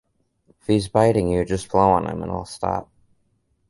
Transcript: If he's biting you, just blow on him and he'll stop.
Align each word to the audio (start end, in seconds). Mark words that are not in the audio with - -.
If 0.49 0.65
he's 0.65 0.87
biting 0.87 1.27
you, 1.27 1.45
just 1.45 1.69
blow 1.69 1.91
on 1.91 2.07
him 2.07 2.23
and 2.23 2.31
he'll 2.31 2.45
stop. 2.45 2.89